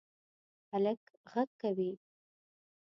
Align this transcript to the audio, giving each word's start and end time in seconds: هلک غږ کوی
هلک 0.71 1.01
غږ 1.31 1.49
کوی 1.61 1.91